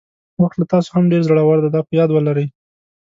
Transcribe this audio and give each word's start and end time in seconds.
وخت 0.41 0.55
له 0.59 0.65
تاسو 0.71 0.89
هم 0.95 1.03
ډېر 1.11 1.21
زړور 1.27 1.57
دی 1.61 1.69
دا 1.73 1.81
په 1.87 1.93
یاد 1.99 2.09
ولرئ. 2.13 2.47